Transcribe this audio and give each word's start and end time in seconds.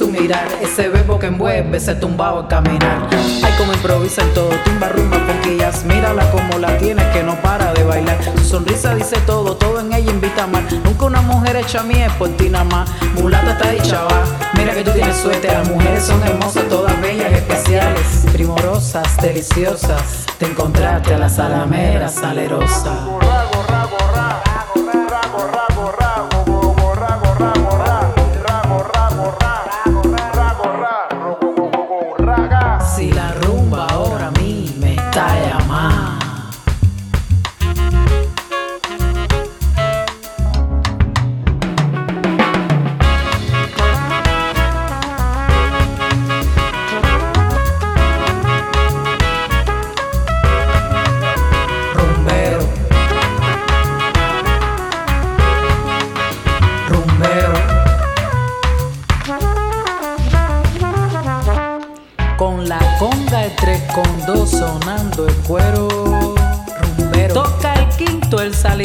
Su 0.00 0.08
mirar. 0.08 0.48
Ese 0.62 0.88
verbo 0.88 1.18
que 1.18 1.26
envuelve, 1.26 1.76
ese 1.76 1.94
tumbado 1.94 2.38
al 2.38 2.48
caminar. 2.48 3.06
Ay, 3.44 3.52
como 3.58 3.74
improvisa 3.74 4.22
en 4.22 4.32
todo, 4.32 4.48
tumba 4.64 4.88
rumba, 4.88 5.18
poquillas. 5.26 5.84
Mírala 5.84 6.30
como 6.30 6.58
la 6.58 6.78
tienes 6.78 7.04
que 7.08 7.22
no 7.22 7.34
para 7.42 7.74
de 7.74 7.84
bailar. 7.84 8.16
Su 8.38 8.44
sonrisa 8.44 8.94
dice 8.94 9.18
todo, 9.26 9.56
todo 9.56 9.80
en 9.80 9.92
ella 9.92 10.10
invita 10.10 10.42
a 10.42 10.44
amar. 10.44 10.62
Nunca 10.84 11.04
una 11.04 11.20
mujer 11.20 11.56
hecha 11.56 11.84
es 11.86 12.12
por 12.14 12.30
ti 12.30 12.48
nada 12.48 12.64
más. 12.64 12.88
Mulata 13.14 13.52
está 13.52 13.70
dicha 13.72 14.02
va. 14.04 14.24
Mira 14.56 14.72
que 14.72 14.84
tú 14.84 14.90
tienes 14.92 15.18
suerte, 15.18 15.48
las 15.48 15.68
mujeres 15.68 16.02
son 16.02 16.22
hermosas, 16.22 16.66
todas 16.70 16.98
bellas, 17.02 17.32
especiales, 17.32 18.24
primorosas, 18.32 19.16
deliciosas. 19.18 20.24
Te 20.38 20.46
encontraste 20.46 21.12
a 21.12 21.18
la 21.18 21.28
salamera 21.28 22.08
salerosa. 22.08 23.06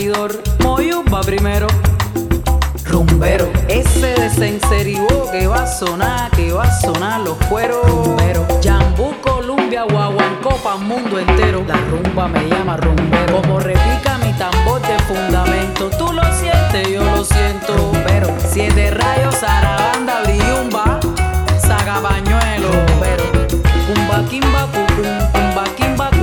servidor, 0.05 0.39
primero. 1.25 1.67
Rumbero, 2.85 3.51
ese 3.67 4.13
de 4.39 4.59
que 5.31 5.47
va 5.47 5.63
a 5.63 5.67
sonar, 5.67 6.29
que 6.31 6.51
va 6.51 6.63
a 6.63 6.81
sonar 6.81 7.21
los 7.21 7.37
cueros. 7.49 7.83
Rumbero, 7.87 8.45
Jambú, 8.63 9.15
Colombia, 9.21 9.83
Guaguancopa, 9.83 10.77
mundo 10.77 11.17
entero. 11.19 11.63
La 11.67 11.77
rumba 11.89 12.27
me 12.27 12.47
llama 12.47 12.77
rumbero. 12.77 13.41
Como 13.41 13.59
replica 13.59 14.19
mi 14.19 14.31
tambor 14.33 14.79
de 14.81 14.99
fundamento, 15.07 15.89
tú 15.97 16.13
lo 16.13 16.23
sientes, 16.33 16.87
yo 16.87 17.03
lo 17.03 17.23
siento. 17.23 17.75
Rumbero, 17.75 18.27
siete 18.47 18.91
rayos, 18.91 19.41
arabanda, 19.41 20.21
briumba, 20.23 20.99
saca 21.57 21.99
pañuelo. 22.01 22.69
Rumbero, 22.71 23.23
cumba, 23.87 24.23
quimba, 24.29 24.67
cucum, 24.67 25.31
cumba, 25.33 25.63
quimba, 25.75 26.14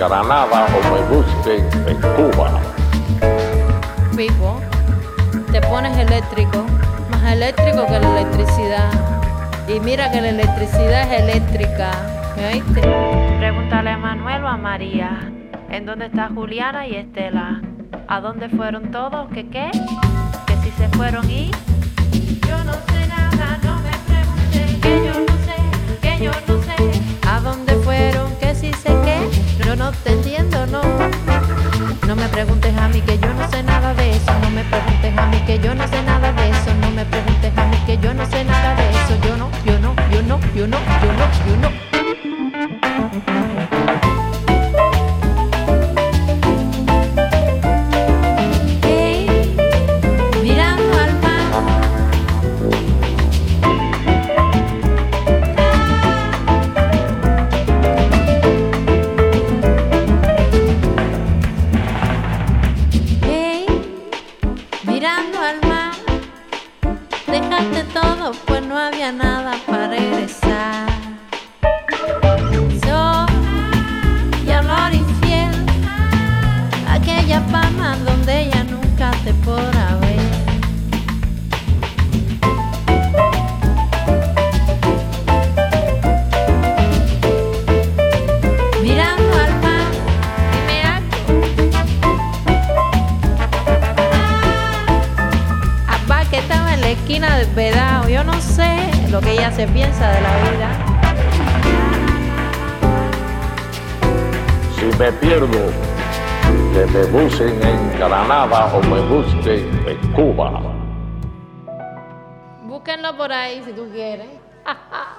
Granada 0.00 0.66
o 0.66 0.94
me 0.94 1.00
busquen 1.14 1.68
en 1.86 2.00
Cuba. 2.00 2.58
Vivo, 4.16 4.58
te 5.52 5.60
pones 5.60 5.94
eléctrico, 5.98 6.64
más 7.10 7.32
eléctrico 7.34 7.84
que 7.84 7.98
la 8.00 8.18
electricidad. 8.18 8.90
Y 9.68 9.78
mira 9.80 10.10
que 10.10 10.22
la 10.22 10.30
electricidad 10.30 11.02
es 11.02 11.20
eléctrica. 11.20 11.90
¿Oíste? 12.34 12.80
Pregúntale 13.40 13.90
a 13.90 13.98
Manuel 13.98 14.42
o 14.44 14.48
a 14.48 14.56
María. 14.56 15.30
¿En 15.68 15.84
dónde 15.84 16.06
está 16.06 16.30
Juliana 16.34 16.86
y 16.86 16.96
Estela? 16.96 17.60
¿A 18.08 18.20
dónde 18.22 18.48
fueron 18.48 18.90
todos? 18.90 19.28
¿Qué 19.34 19.50
qué? 19.50 19.70
Que 20.46 20.56
si 20.62 20.70
se 20.70 20.88
fueron 20.96 21.30
y... 21.30 21.50
que 35.50 35.58
yo 35.58 35.74
no 35.74 35.84
sé 35.88 36.00
nada 36.04 36.32
de 36.32 36.48
eso. 36.48 36.72
No 36.80 36.90
me 36.92 37.04
preguntes 37.04 37.52
a 37.56 37.64
mí 37.66 37.76
que 37.84 37.98
yo 37.98 38.14
no 38.14 38.24
sé 38.26 38.44
nada 38.44 38.76
de 38.76 38.88
eso. 38.90 39.16
Yo 39.26 39.36
no, 39.36 39.50
yo 39.64 39.80
no, 39.80 39.96
yo 40.12 40.22
no, 40.22 40.38
yo 40.54 40.66
no, 40.68 40.78
yo 41.02 41.12
no, 41.12 41.26
yo 41.46 41.56
no. 41.60 41.89
Esquina 97.10 97.38
del 97.38 97.48
vedado, 97.54 98.08
yo 98.08 98.22
no 98.22 98.40
sé 98.40 98.88
lo 99.10 99.20
que 99.20 99.32
ella 99.32 99.50
se 99.50 99.66
piensa 99.66 100.12
de 100.12 100.20
la 100.20 100.36
vida. 100.48 100.68
Si 104.76 104.84
me 104.96 105.10
pierdo, 105.14 105.72
que 106.72 106.86
me 106.86 107.04
busquen 107.06 107.60
en 107.64 107.98
Granada 107.98 108.66
o 108.72 108.80
me 108.82 109.00
busquen 109.00 109.88
en 109.88 110.12
Cuba. 110.12 110.62
Búsquenlo 112.62 113.16
por 113.16 113.32
ahí 113.32 113.60
si 113.64 113.72
tú 113.72 113.88
quieres. 113.92 114.28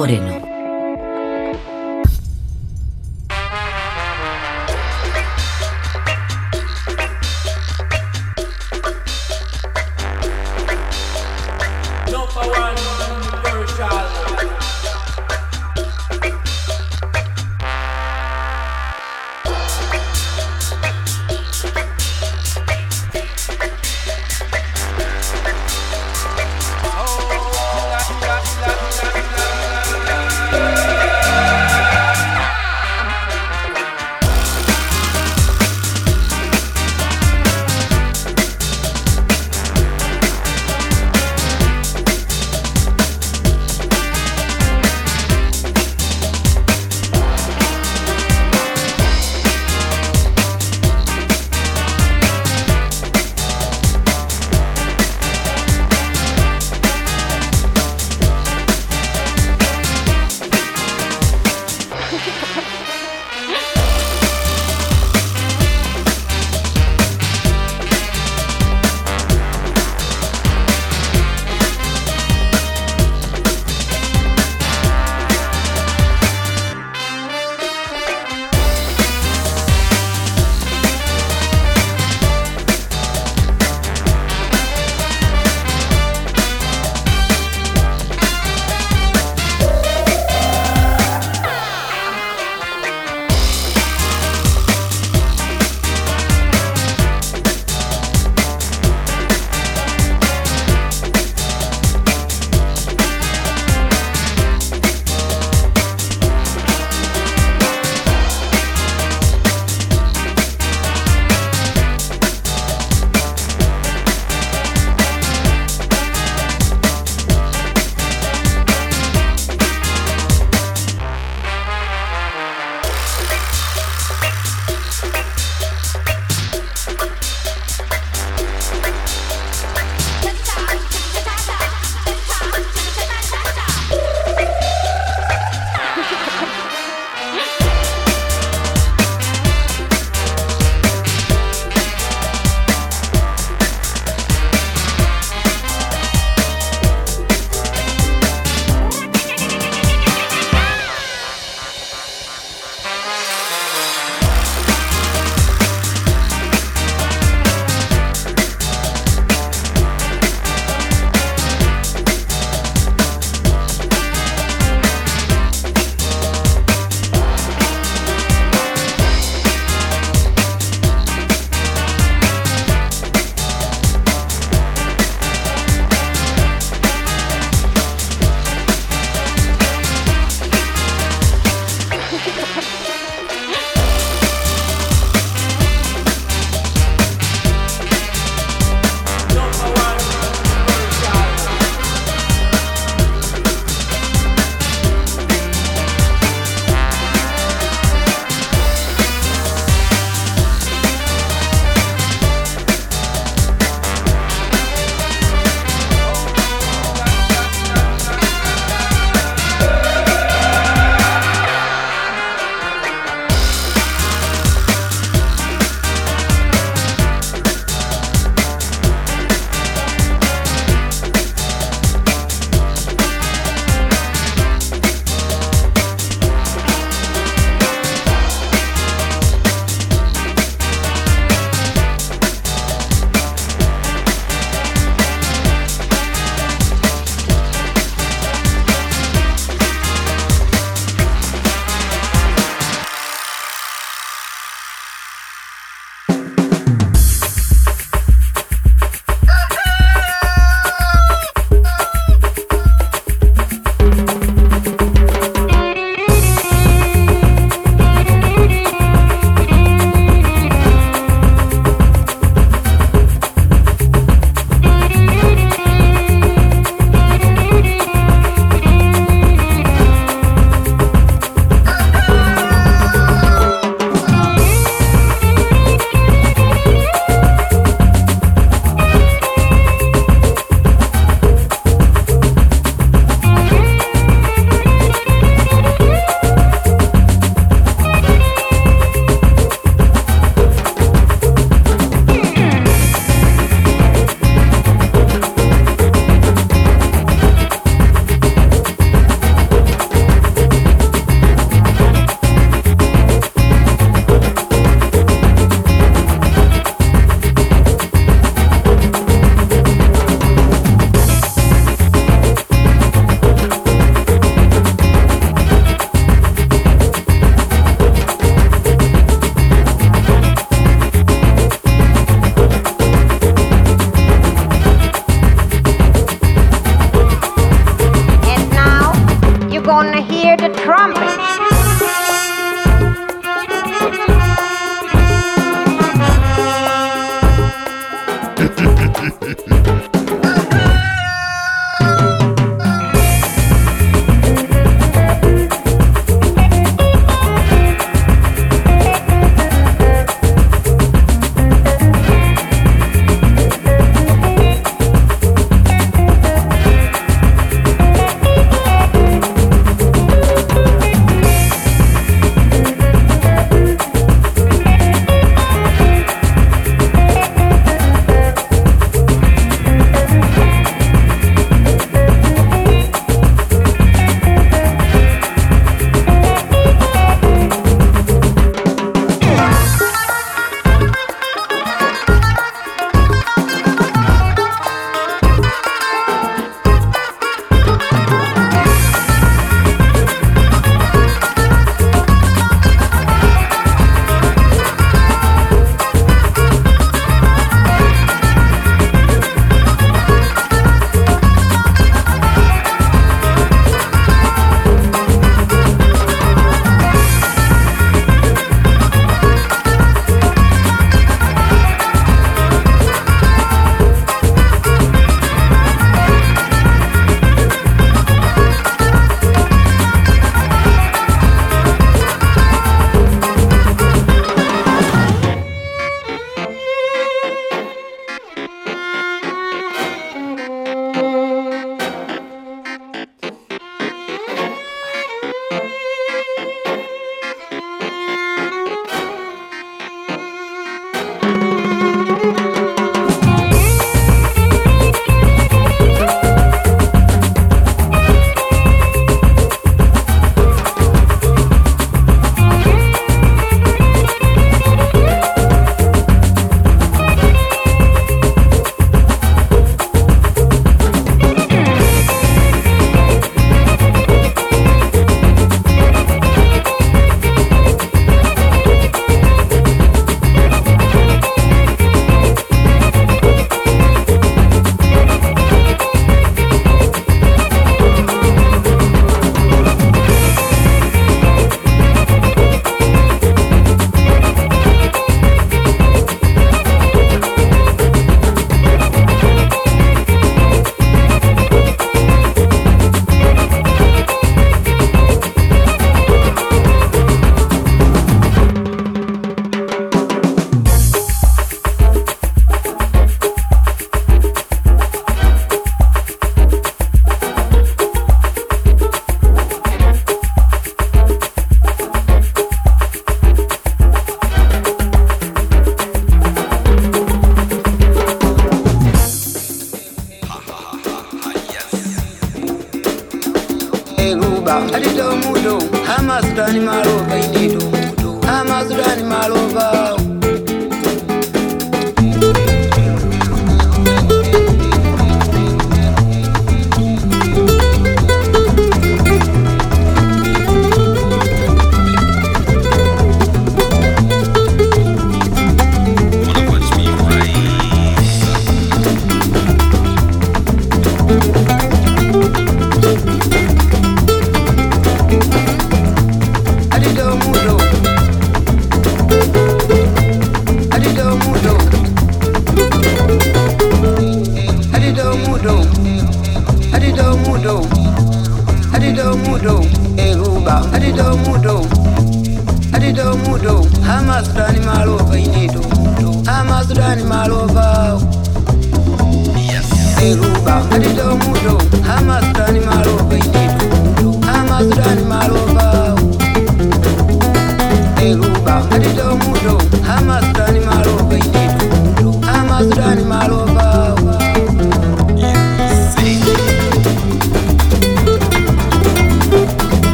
Moreno. 0.00 0.29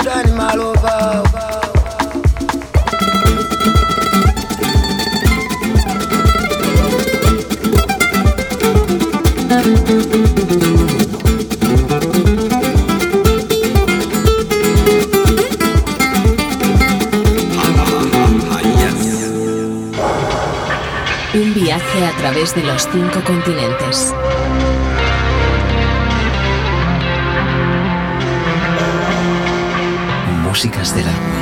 Oh, 0.00 0.04
oh, 0.04 1.24
oh, 18.12 18.38
Un 21.34 21.54
viaje 21.54 22.06
a 22.06 22.16
través 22.16 22.54
de 22.54 22.62
los 22.62 22.88
cinco 22.90 23.20
continentes. 23.24 24.14
músicas 30.58 30.92
del 30.92 31.06
alma. 31.06 31.37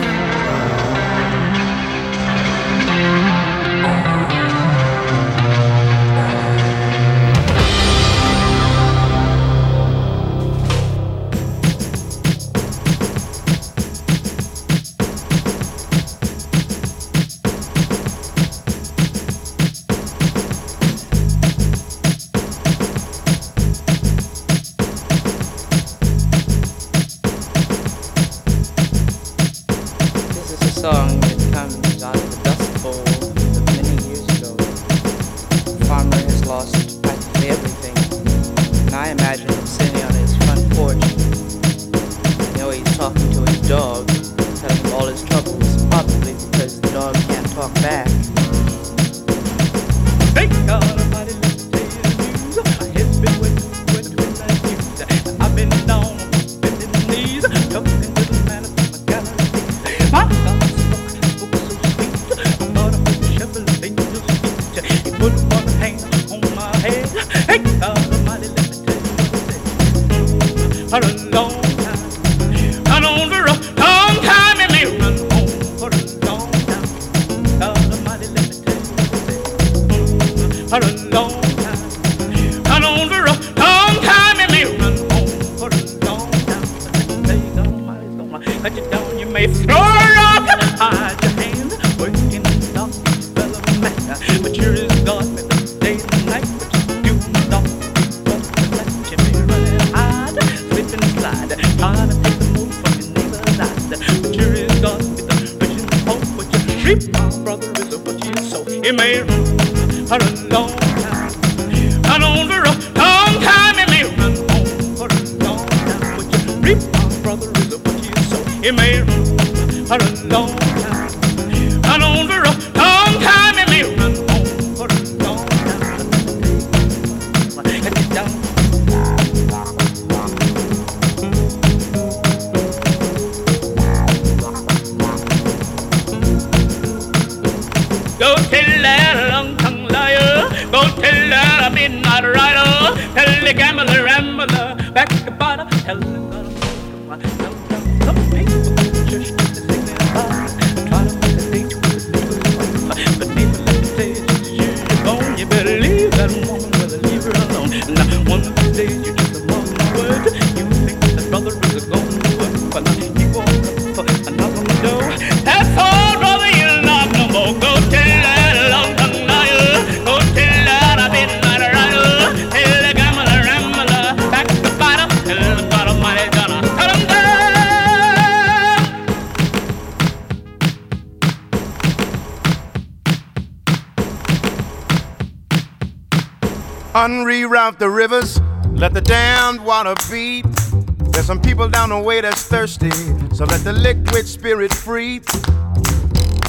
There's 189.87 191.27
some 191.27 191.41
people 191.41 191.69
down 191.69 191.91
the 191.91 191.99
way 192.01 192.21
that's 192.21 192.43
thirsty, 192.43 192.91
so 193.35 193.45
let 193.45 193.63
the 193.63 193.73
liquid 193.73 194.27
spirit 194.27 194.75
free. 194.75 195.21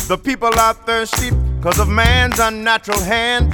The 0.07 0.17
people 0.23 0.49
are 0.59 0.73
thirsty 0.73 1.29
because 1.57 1.79
of 1.79 1.87
man's 1.87 2.39
unnatural 2.39 2.99
hand. 2.99 3.53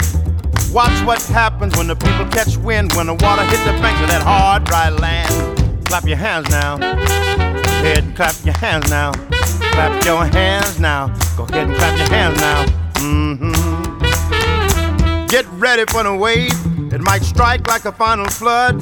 Watch 0.72 1.06
what 1.06 1.22
happens 1.24 1.76
when 1.76 1.88
the 1.88 1.96
people 1.96 2.26
catch 2.32 2.56
wind, 2.58 2.94
when 2.94 3.08
the 3.08 3.16
water 3.16 3.44
hits 3.44 3.64
the 3.66 3.74
banks 3.74 4.02
of 4.02 4.08
that 4.08 4.22
hard, 4.24 4.64
dry 4.64 4.90
land. 4.90 5.86
Clap 5.86 6.06
your 6.06 6.18
hands 6.18 6.50
now. 6.50 6.78
Go 6.78 6.86
ahead 6.86 8.06
and 8.06 8.16
clap 8.16 8.36
your 8.46 8.56
hands 8.56 8.90
now. 8.90 9.12
Clap 9.12 10.04
your 10.06 10.26
hands 10.26 10.80
now. 10.80 11.08
Go 11.36 11.44
ahead 11.44 11.68
and 11.68 11.76
clap 11.76 11.98
your 11.98 12.08
hands 12.08 12.40
now. 12.40 12.66
Mm-hmm. 13.04 13.54
Get 15.28 15.46
ready 15.52 15.84
for 15.92 16.04
the 16.04 16.16
wave. 16.16 16.54
It 16.94 17.02
might 17.02 17.24
strike 17.24 17.68
like 17.68 17.86
a 17.86 17.92
final 17.92 18.28
flood. 18.28 18.82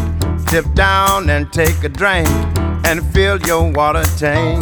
Dip 0.51 0.73
down 0.73 1.29
and 1.29 1.49
take 1.53 1.81
a 1.85 1.87
drink 1.87 2.27
and 2.85 3.01
fill 3.13 3.39
your 3.43 3.71
water 3.71 4.03
tank. 4.17 4.61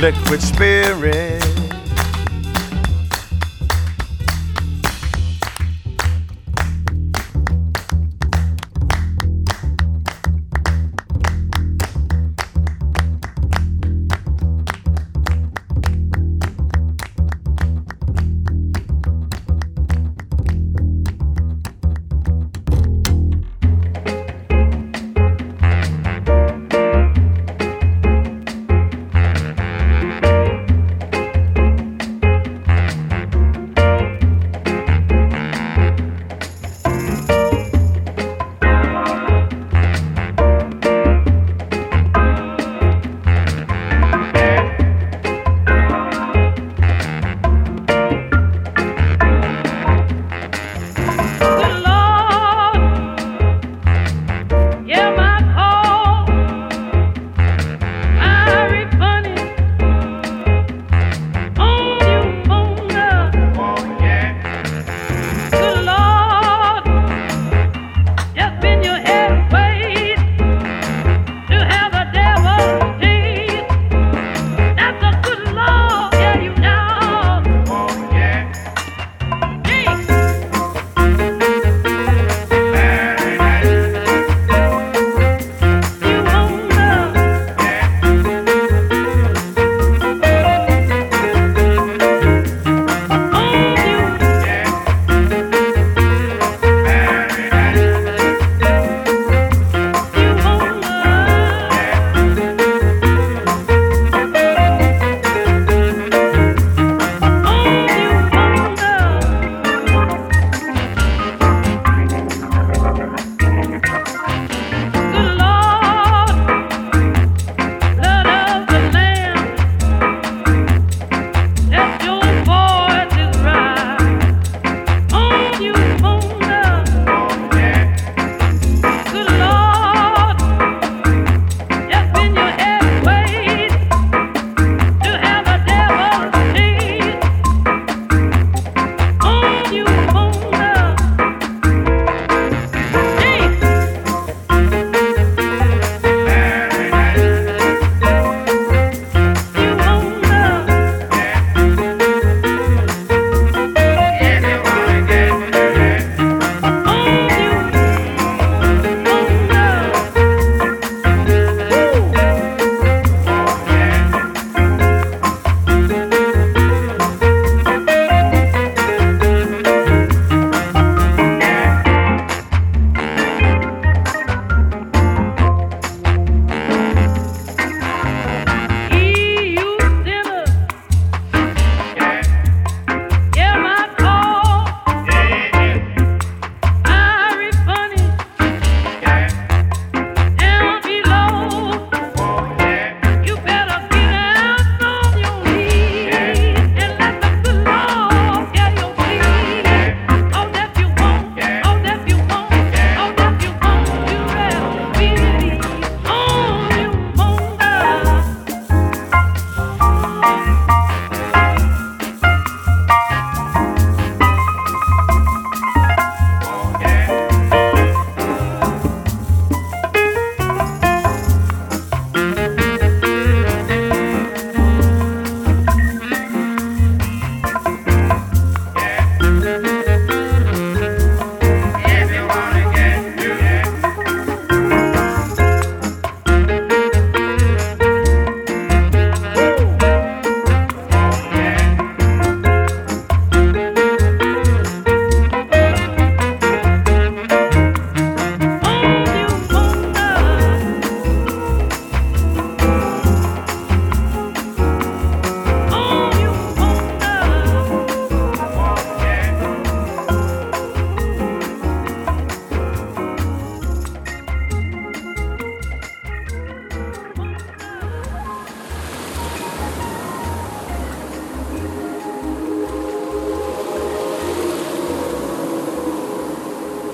Liquid 0.00 0.40
spirit. 0.40 1.49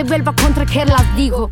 se 0.00 0.04
vuelva 0.04 0.32
a 0.32 0.42
contraer 0.42 0.88
las 0.88 1.14
digo. 1.14 1.49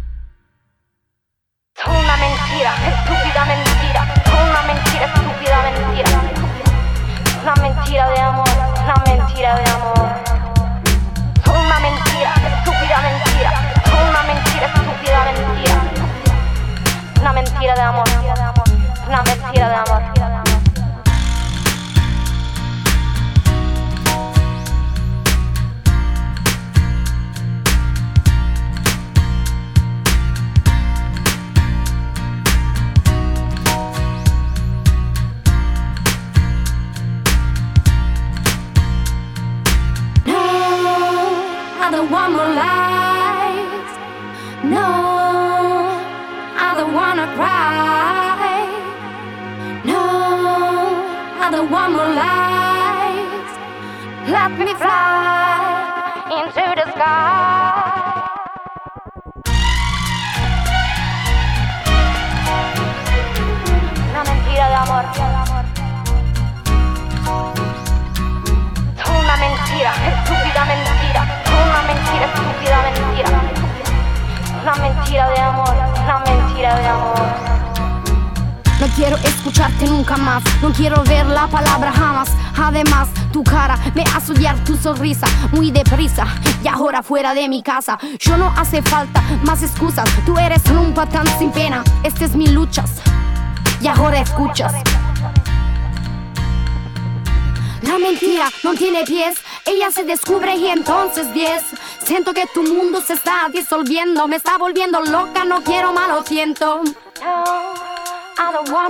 Fuera 87.18 87.34
de 87.34 87.48
mi 87.48 87.64
casa. 87.64 87.98
Yo 88.20 88.36
no 88.36 88.54
hace 88.56 88.80
falta 88.80 89.20
más 89.42 89.60
excusas, 89.64 90.08
tú 90.24 90.38
eres 90.38 90.62
un 90.70 90.94
patán 90.94 91.26
sin 91.36 91.50
pena. 91.50 91.82
Esta 92.04 92.26
es 92.26 92.36
mi 92.36 92.46
luchas 92.46 92.92
y 93.80 93.88
ahora 93.88 94.20
escuchas. 94.20 94.72
La 97.82 97.98
mentira 97.98 98.48
no 98.62 98.72
tiene 98.74 99.02
pies, 99.02 99.42
ella 99.66 99.90
se 99.90 100.04
descubre 100.04 100.54
y 100.54 100.68
entonces 100.68 101.34
diez. 101.34 101.64
Siento 102.04 102.32
que 102.32 102.46
tu 102.54 102.62
mundo 102.62 103.00
se 103.00 103.14
está 103.14 103.48
disolviendo, 103.52 104.28
me 104.28 104.36
está 104.36 104.56
volviendo 104.56 105.00
loca, 105.00 105.44
no 105.44 105.64
quiero 105.64 105.92
más, 105.92 106.08
lo 106.08 106.22
siento. 106.22 106.84
I 106.84 108.52
don't 108.52 108.70
no. 108.70 108.84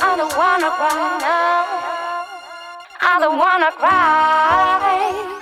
I 0.00 0.16
don't 0.16 0.36
wanna 0.36 0.70
cry, 0.78 1.18
no. 1.22 1.62
I 3.00 3.18
don't 3.20 3.38
wanna 3.38 3.70
cry. 3.78 5.41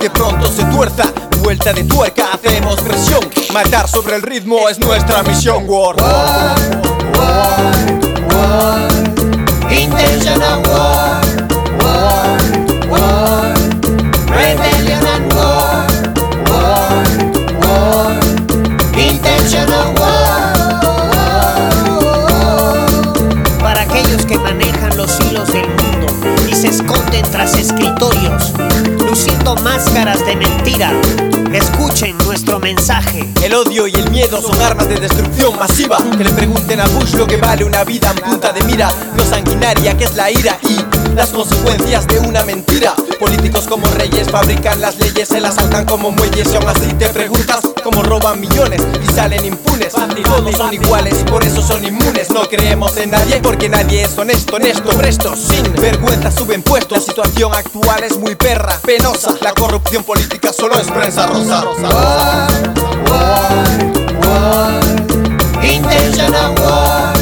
que 0.00 0.10
pronto 0.10 0.48
se 0.48 0.64
tuerza. 0.64 1.04
Vuelta 1.42 1.72
de 1.72 1.84
tuerca, 1.84 2.30
hacemos 2.32 2.80
presión. 2.80 3.20
Matar 3.52 3.86
sobre 3.88 4.16
el 4.16 4.22
ritmo 4.22 4.68
es 4.68 4.78
nuestra 4.78 5.22
misión, 5.22 5.64
War. 5.68 5.96
Intentional 9.70 10.62
war, 10.66 10.72
war, 10.72 11.19
son 34.40 34.60
armas 34.62 34.88
de 34.88 34.96
destrucción 34.96 35.58
masiva. 35.58 35.98
Que 36.16 36.24
le 36.24 36.32
pregunten 36.32 36.80
a 36.80 36.88
Bush 36.88 37.14
lo 37.14 37.26
que 37.26 37.36
vale 37.36 37.64
una 37.64 37.84
vida 37.84 38.10
en 38.10 38.30
punta 38.30 38.52
de 38.52 38.62
mira. 38.64 38.92
Lo 39.16 39.24
sanguinaria 39.24 39.96
que 39.96 40.04
es 40.04 40.14
la 40.16 40.30
ira 40.30 40.58
y 40.62 41.14
las 41.14 41.30
consecuencias 41.30 42.06
de 42.06 42.18
una 42.20 42.44
mentira. 42.44 42.94
Políticos 43.20 43.66
como 43.68 43.86
reyes 43.88 44.30
fabrican 44.30 44.80
las 44.80 44.96
leyes, 44.96 45.28
se 45.28 45.40
las 45.40 45.56
saltan 45.56 45.84
como 45.84 46.10
muelles 46.10 46.48
y 46.50 46.56
aún 46.56 46.66
así 46.66 46.90
te 46.94 47.06
preguntas 47.10 47.60
cómo 47.84 48.02
roban 48.02 48.40
millones 48.40 48.80
y 49.02 49.12
salen 49.12 49.44
impunes. 49.44 49.92
Todos 49.92 50.56
son 50.56 50.72
iguales 50.72 51.20
y 51.20 51.24
por 51.24 51.44
eso 51.44 51.60
son 51.60 51.84
inmunes. 51.84 52.30
No 52.30 52.48
creemos 52.48 52.96
en 52.96 53.10
nadie 53.10 53.36
porque 53.42 53.68
nadie 53.68 54.04
es 54.04 54.16
honesto, 54.16 54.56
honesto, 54.56 54.88
presto, 54.96 55.36
sin 55.36 55.70
vergüenza 55.74 56.30
suben 56.30 56.62
puestos. 56.62 56.96
La 56.96 57.04
situación 57.04 57.52
actual 57.54 58.02
es 58.04 58.16
muy 58.16 58.36
perra, 58.36 58.80
penosa. 58.86 59.34
La 59.42 59.52
corrupción 59.52 60.02
política 60.02 60.50
solo 60.50 60.76
es 60.80 60.86
prensa 60.90 61.26
rosa. 61.26 61.66
Intentional 65.62 66.54
war, 66.58 66.62
war, 66.62 67.19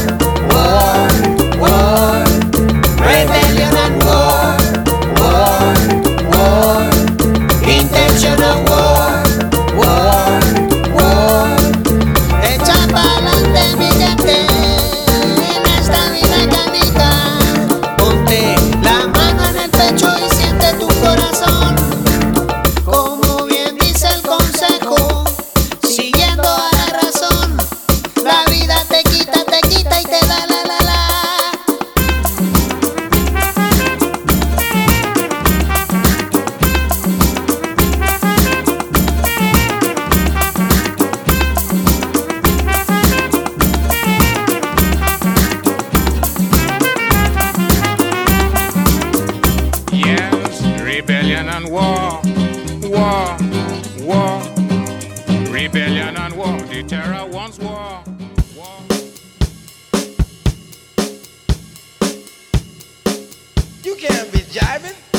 can't 63.99 64.31
be 64.31 64.39
jiving. 64.39 65.18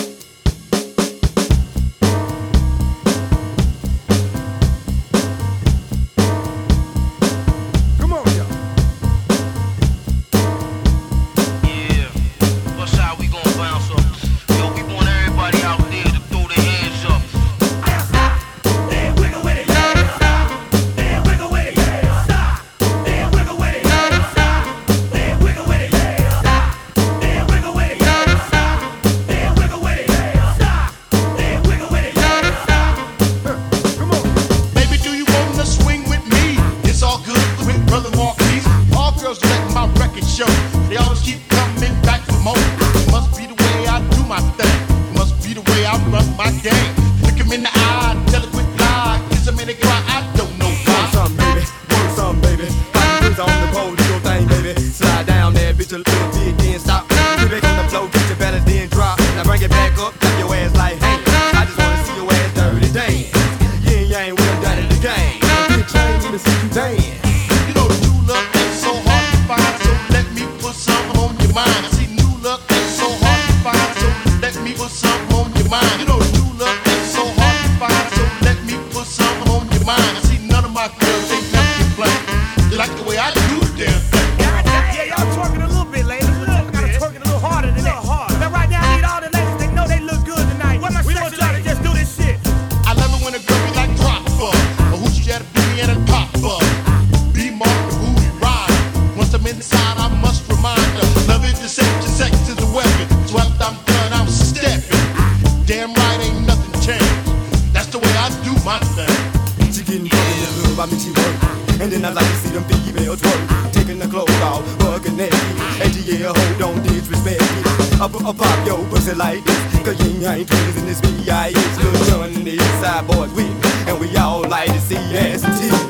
I 108.68 108.80
thing. 108.96 109.72
She 109.72 109.84
getting 109.84 110.10
fucking 110.10 110.44
in 110.44 110.64
love, 110.64 110.80
I 110.80 110.86
mean 110.88 111.00
she 111.00 111.12
work. 111.12 111.82
And 111.82 111.92
then 111.92 112.06
I 112.06 112.10
like 112.10 112.26
to 112.26 112.36
see 112.42 112.50
them 112.50 112.64
females 112.66 113.22
twerk. 113.22 113.72
Taking 113.72 114.00
the 114.00 114.08
clothes 114.08 114.42
off, 114.42 114.64
bugging 114.80 115.18
that 115.18 115.34
And 115.82 115.96
yeah, 116.04 116.34
hold 116.34 116.78
on, 116.78 116.84
disrespect 116.84 117.42
me. 117.42 117.62
Up, 118.02 118.16
up, 118.16 118.38
pop 118.38 118.66
your 118.66 118.84
pussy 118.90 119.14
like 119.14 119.44
this. 119.46 119.60
Cause 119.84 119.98
you 120.04 120.28
ain't 120.28 120.48
twins 120.48 120.78
in 120.78 120.86
this 120.86 121.02
B.I.H. 121.02 121.56
Little 121.56 122.06
John 122.06 122.30
and 122.34 122.46
the 122.46 122.54
inside 122.54 123.08
boys 123.08 123.32
with. 123.34 123.88
And 123.88 124.00
we 124.00 124.16
all 124.18 124.42
like 124.42 124.72
to 124.72 124.80
see 124.82 124.96
ass 124.96 125.44
and 125.44 125.54
titties. 125.54 125.89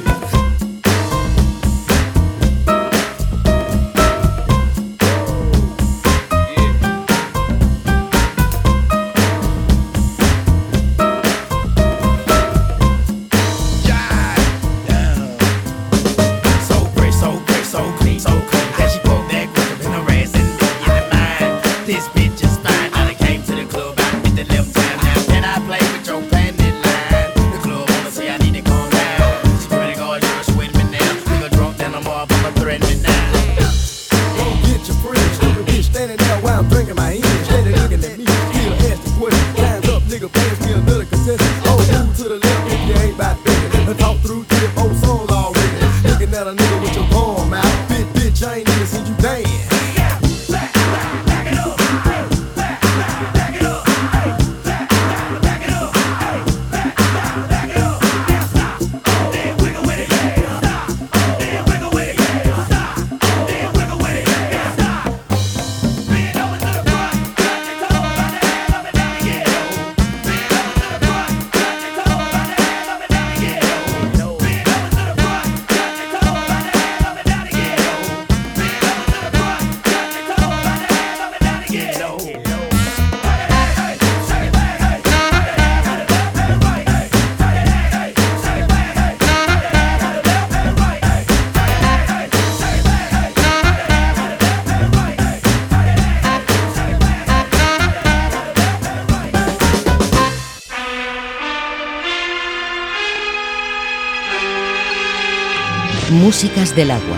Músicas 106.29 106.75
del 106.75 106.91
agua, 106.91 107.17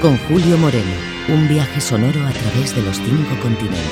con 0.00 0.16
Julio 0.28 0.56
Moreno, 0.56 0.94
un 1.26 1.48
viaje 1.48 1.80
sonoro 1.80 2.24
a 2.24 2.30
través 2.30 2.72
de 2.72 2.82
los 2.82 2.98
cinco 2.98 3.36
continentes. 3.42 3.82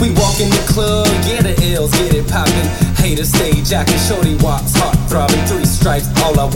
We 0.00 0.08
walk 0.12 0.40
in 0.40 0.48
the 0.48 0.64
club, 0.66 1.06
get 1.26 1.42
the 1.42 1.74
L's, 1.74 1.90
get 1.98 2.14
it 2.14 2.26
poppin'. 2.26 2.90
Hater 2.96 3.24
stage, 3.24 3.68
jacking, 3.68 3.98
shorty 3.98 4.34
walks, 4.36 4.69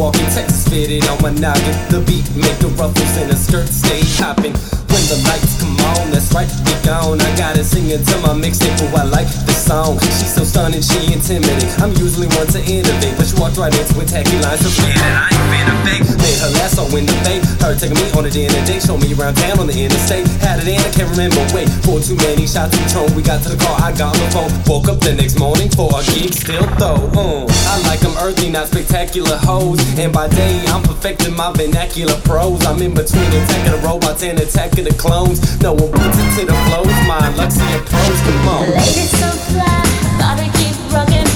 All 0.04 0.10
I 0.10 0.20
walk 0.20 0.34
Texas 0.34 0.68
fitted 0.68 1.08
on 1.08 1.16
my 1.22 1.30
noggin. 1.30 1.72
The 1.88 2.04
beat 2.04 2.28
make 2.36 2.58
the 2.58 2.68
ruffles 2.76 3.16
in 3.16 3.28
the 3.28 3.36
skirt 3.36 3.68
stay 3.68 4.02
hopping. 4.20 4.52
When 4.92 5.02
the 5.08 5.16
lights 5.24 5.56
come 5.58 5.80
on, 5.80 5.83
that's 6.12 6.32
right, 6.32 6.48
we 6.66 6.74
gone. 6.84 7.20
I 7.20 7.30
gotta 7.36 7.64
sing 7.64 7.90
it 7.90 8.04
to 8.06 8.16
my 8.20 8.34
mixtape, 8.34 8.76
oh 8.84 8.96
I 8.96 9.04
like 9.04 9.28
this 9.44 9.66
song. 9.66 9.98
She's 10.18 10.34
so 10.34 10.44
stunning, 10.44 10.82
she 10.82 11.12
intimidating. 11.12 11.70
I'm 11.82 11.92
usually 11.98 12.28
one 12.38 12.46
to 12.54 12.60
innovate, 12.62 13.16
but 13.16 13.26
she 13.26 13.36
walked 13.40 13.56
right 13.56 13.72
into 13.72 14.00
it, 14.00 14.08
tacky 14.08 14.38
lines 14.40 14.62
clear 14.62 14.94
that 14.94 15.14
I 15.14 15.28
ain't 15.32 15.48
been 15.50 15.68
a 15.68 15.76
fake. 15.84 16.04
Made 16.20 16.38
her 16.40 16.52
last 16.56 16.76
so 16.76 16.84
in 16.96 17.06
the 17.06 17.16
bay. 17.26 17.38
Her 17.60 17.74
taking 17.74 17.98
me 17.98 18.06
on 18.16 18.24
a 18.24 18.30
dinner 18.30 18.60
date, 18.64 18.82
show 18.82 18.96
me 18.96 19.12
around 19.14 19.36
town 19.36 19.58
on 19.60 19.66
the 19.66 19.76
interstate. 19.76 20.26
Had 20.40 20.60
it 20.62 20.68
in, 20.68 20.80
I 20.80 20.90
can't 20.92 21.10
remember. 21.10 21.40
Wait, 21.52 21.68
for 21.84 22.00
too 22.00 22.16
many 22.16 22.46
shots 22.46 22.72
of 22.72 22.80
Patron. 22.84 23.12
We 23.14 23.22
got 23.22 23.42
to 23.44 23.52
the 23.52 23.60
car, 23.60 23.76
I 23.80 23.92
got 23.92 24.16
on 24.16 24.20
the 24.20 24.30
phone. 24.32 24.50
Woke 24.66 24.88
up 24.88 25.00
the 25.00 25.14
next 25.14 25.38
morning 25.38 25.68
for 25.70 25.92
a 25.92 26.00
gig, 26.14 26.32
still 26.32 26.64
though. 26.80 27.00
Uh, 27.12 27.44
I 27.44 27.74
like 27.84 28.00
them 28.00 28.16
earthy, 28.22 28.50
not 28.50 28.68
spectacular 28.68 29.36
hoes. 29.36 29.80
And 29.98 30.12
by 30.12 30.28
day, 30.28 30.62
I'm 30.72 30.82
perfecting 30.82 31.34
my 31.34 31.52
vernacular 31.52 32.16
prose. 32.24 32.64
I'm 32.64 32.80
in 32.80 32.94
between 32.94 33.28
attacking 33.28 33.72
the 33.72 33.80
robots 33.84 34.22
and 34.22 34.38
attacking 34.40 34.84
the 34.84 34.94
clones. 34.94 35.60
No 35.60 35.73
one 35.74 35.90
puts 35.90 36.18
it 36.18 36.40
to 36.40 36.46
the 36.46 36.56
flows. 36.66 36.98
My 37.06 37.20
Luxia 37.38 37.78
pros, 37.86 38.20
come 38.26 38.48
on. 38.48 38.70
Ladies 38.70 39.10
so 39.10 39.30
fly, 39.50 39.82
gotta 40.18 40.50
keep. 40.58 41.33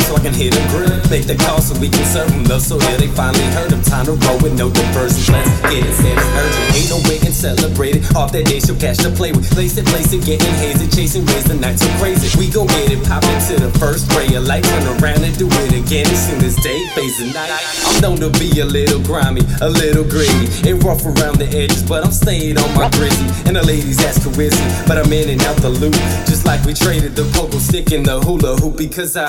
So 0.00 0.16
I 0.16 0.20
can 0.20 0.32
hit 0.32 0.54
them 0.54 0.64
grip. 0.70 0.92
Make 1.10 1.26
the 1.26 1.36
call 1.36 1.60
so 1.60 1.78
we 1.78 1.88
can 1.88 2.04
serve 2.06 2.30
them 2.30 2.44
love 2.44 2.62
so 2.62 2.78
yeah 2.78 2.96
they 2.96 3.08
finally 3.08 3.44
heard 3.52 3.70
them. 3.70 3.82
Time 3.82 4.06
to 4.06 4.14
roll 4.24 4.38
with 4.40 4.56
no 4.56 4.70
diversions. 4.70 5.28
Let's 5.28 5.60
get 5.68 5.84
it, 5.84 5.94
said 5.94 6.16
it's 6.16 6.32
urgent. 6.38 6.76
Ain't 6.76 6.90
no 6.90 6.98
waiting, 7.08 7.32
celebrate 7.32 7.96
it. 7.96 8.02
Off 8.16 8.32
that 8.32 8.46
day, 8.46 8.60
she'll 8.60 8.78
cash 8.78 8.98
the 8.98 9.10
play 9.10 9.32
with. 9.32 9.50
Lace 9.56 9.76
it, 9.76 9.86
place 9.86 10.12
it, 10.12 10.24
getting 10.24 10.54
hazy, 10.62 10.88
chasing 10.88 11.26
rays, 11.26 11.44
the 11.44 11.54
night 11.54 11.78
so 11.78 11.88
crazy. 11.98 12.30
We 12.38 12.48
gon' 12.48 12.66
get 12.68 12.92
it, 12.92 13.02
pop 13.04 13.24
into 13.24 13.60
the 13.60 13.70
first 13.78 14.08
ray 14.14 14.32
of 14.34 14.44
light, 14.44 14.64
turn 14.64 14.86
around 15.00 15.24
and 15.24 15.36
do 15.36 15.48
it 15.50 15.72
again 15.74 16.06
as 16.06 16.20
soon 16.28 16.40
as 16.44 16.56
day 16.62 16.86
fades 16.94 17.18
the 17.18 17.32
night. 17.34 17.50
I'm 17.84 18.00
known 18.00 18.18
to 18.22 18.30
be 18.38 18.48
a 18.60 18.64
little 18.64 19.02
grimy, 19.02 19.42
a 19.60 19.68
little 19.68 20.04
gritty, 20.04 20.48
and 20.68 20.82
rough 20.84 21.04
around 21.04 21.36
the 21.42 21.48
edges, 21.52 21.82
but 21.82 22.04
I'm 22.04 22.12
staying 22.12 22.58
on 22.58 22.70
my 22.74 22.88
grizzy. 22.96 23.26
And 23.44 23.56
the 23.56 23.64
ladies 23.64 24.00
ask 24.04 24.22
who 24.22 24.30
is 24.40 24.54
he, 24.54 24.66
but 24.86 24.96
I'm 24.96 25.12
in 25.12 25.28
and 25.28 25.42
out 25.44 25.56
the 25.58 25.70
loop, 25.70 25.98
just 26.24 26.46
like 26.46 26.64
we 26.64 26.72
traded 26.74 27.16
the 27.16 27.22
pogo 27.34 27.58
stick 27.58 27.92
and 27.92 28.06
the 28.06 28.20
hula 28.20 28.56
hoop 28.56 28.76
because 28.76 29.16
I 29.16 29.28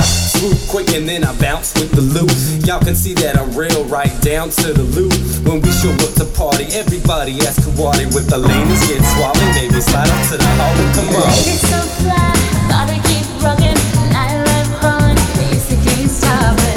quick 0.70 0.90
and 0.94 1.08
then 1.08 1.24
I 1.24 1.32
bounce 1.40 1.74
with 1.76 1.92
the 1.92 2.02
loop. 2.02 2.32
Y'all 2.66 2.80
can 2.80 2.96
see 2.96 3.14
that 3.16 3.38
I'm 3.38 3.54
real 3.56 3.86
right 3.86 4.14
down 4.22 4.50
to 4.62 4.74
the 4.74 4.84
loop. 4.84 5.14
When 5.46 5.62
we 5.62 5.72
show 5.72 5.92
up 5.92 6.14
to 6.20 6.26
party, 6.38 6.66
everybody 6.74 7.40
ask 7.46 7.62
Kawadi 7.62 8.14
with 8.14 8.28
the 8.30 8.38
ladies 8.38 8.82
get 8.88 9.02
swallowed. 9.16 9.54
Baby, 9.56 9.82
slide 9.82 10.10
up 10.10 10.22
to 10.30 10.38
the 10.38 10.52
hall 10.58 10.74
and 10.74 10.92
come 10.96 11.10
on. 11.16 11.30
Ladies 11.32 11.62
so 11.62 11.80
fly, 12.02 12.34
gotta 12.70 12.98
keep 13.08 13.26
rockin'. 13.44 13.78
Nightlife 14.12 14.72
calling, 14.82 15.20
music 15.38 15.80
can't 15.86 16.10
stop 16.10 16.58
it. 16.60 16.73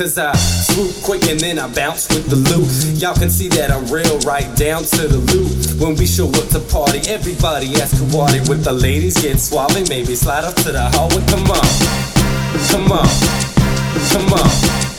Because 0.00 0.16
I 0.16 0.32
swoop 0.34 1.04
quick 1.04 1.28
and 1.28 1.38
then 1.38 1.58
I 1.58 1.68
bounce 1.74 2.08
with 2.08 2.30
the 2.30 2.36
loot. 2.36 2.98
Y'all 3.02 3.12
can 3.12 3.28
see 3.28 3.48
that 3.48 3.70
I'm 3.70 3.84
real 3.92 4.18
right 4.20 4.48
down 4.56 4.82
to 4.84 5.06
the 5.06 5.18
loop. 5.18 5.78
When 5.78 5.94
we 5.94 6.06
show 6.06 6.26
up 6.26 6.48
to 6.56 6.60
party, 6.72 7.00
everybody 7.06 7.74
ask 7.74 7.94
Kawadi 7.96 8.48
with 8.48 8.64
the 8.64 8.72
ladies 8.72 9.20
get 9.20 9.38
suave. 9.38 9.90
Maybe 9.90 10.14
slide 10.14 10.44
up 10.44 10.54
to 10.64 10.72
the 10.72 10.88
hall 10.96 11.08
with 11.08 11.28
come 11.28 11.44
on. 11.50 11.68
Come 12.72 12.90
on. 12.92 13.08
Come 14.08 14.32
on. 14.32 14.89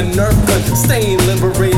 A 0.00 0.16
gun. 0.46 0.76
Staying 0.76 1.18
liberated, 1.26 1.69